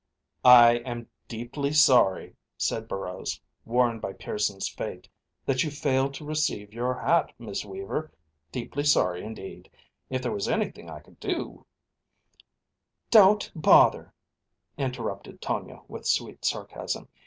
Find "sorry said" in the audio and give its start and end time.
1.73-2.87